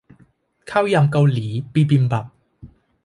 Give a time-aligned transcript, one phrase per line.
[0.69, 2.25] ข้าวยำเกาหลี บิบิมบับ